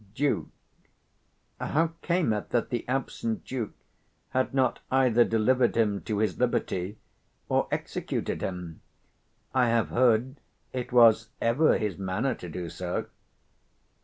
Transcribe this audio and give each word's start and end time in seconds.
Duke. 0.15 0.47
How 1.59 1.91
came 2.01 2.33
it 2.33 2.49
that 2.49 2.71
the 2.71 2.87
absent 2.89 3.45
Duke 3.45 3.75
had 4.29 4.51
not 4.51 4.79
125 4.89 5.05
either 5.21 5.29
delivered 5.29 5.77
him 5.77 6.01
to 6.05 6.17
his 6.17 6.39
liberty 6.39 6.97
or 7.47 7.67
executed 7.71 8.41
him? 8.41 8.81
I 9.53 9.67
have 9.67 9.89
heard 9.89 10.37
it 10.73 10.91
was 10.91 11.29
ever 11.39 11.77
his 11.77 11.99
manner 11.99 12.33
to 12.33 12.49
do 12.49 12.67
so. 12.71 13.05